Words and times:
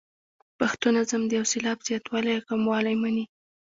پښتو 0.59 0.87
نظم 0.97 1.21
د 1.25 1.31
یو 1.39 1.45
سېلاب 1.51 1.79
زیاتوالی 1.87 2.31
او 2.35 2.45
کموالی 2.49 2.95
مني. 3.01 3.25